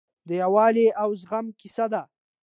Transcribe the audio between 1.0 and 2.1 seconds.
او زغم کیسه ده.